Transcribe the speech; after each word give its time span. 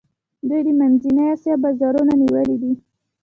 دوی 0.47 0.61
د 0.65 0.69
منځنۍ 0.79 1.25
آسیا 1.33 1.55
بازارونه 1.63 2.13
نیولي 2.21 2.55
دي. 2.61 2.71